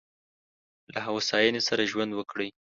له 0.93 0.99
هوساینې 1.07 1.61
سره 1.67 1.83
ژوند 1.91 2.11
وکړئ. 2.15 2.49